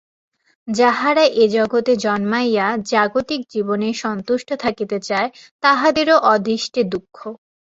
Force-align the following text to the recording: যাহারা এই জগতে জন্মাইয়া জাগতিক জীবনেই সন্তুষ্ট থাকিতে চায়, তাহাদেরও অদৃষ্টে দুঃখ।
যাহারা 0.67 1.23
এই 1.35 1.49
জগতে 1.49 1.93
জন্মাইয়া 1.97 2.67
জাগতিক 2.91 3.41
জীবনেই 3.49 3.95
সন্তুষ্ট 4.03 4.49
থাকিতে 4.63 4.97
চায়, 5.07 5.29
তাহাদেরও 5.63 6.15
অদৃষ্টে 6.31 6.81
দুঃখ। 6.91 7.17